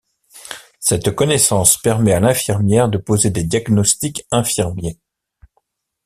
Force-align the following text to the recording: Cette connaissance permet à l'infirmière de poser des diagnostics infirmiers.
Cette 0.79 1.11
connaissance 1.13 1.77
permet 1.77 2.13
à 2.13 2.19
l'infirmière 2.19 2.89
de 2.89 2.97
poser 2.97 3.29
des 3.29 3.43
diagnostics 3.43 4.25
infirmiers. 4.31 4.99